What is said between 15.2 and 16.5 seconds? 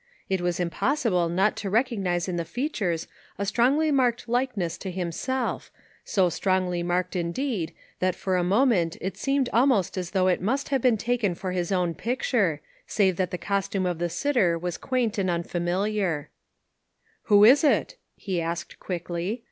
unfamiliar.